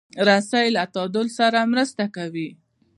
[0.27, 2.49] رسۍ له تعادل سره مرسته کوي.